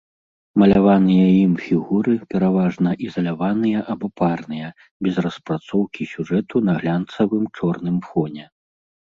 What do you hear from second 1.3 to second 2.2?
ім фігуры